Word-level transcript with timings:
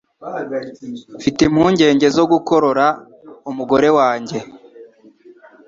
Mfite 1.17 1.39
impungenge 1.43 2.07
zo 2.17 2.23
gukorora 2.31 2.85
umugore 3.49 3.87
wanjye 3.97 4.37